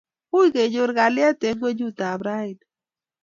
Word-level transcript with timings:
Ui 0.37 0.47
kenyor 0.55 0.89
kalyet 0.97 1.39
eng' 1.47 1.59
ng'onyut 1.59 1.99
ap 2.09 2.19
raini 2.25 2.63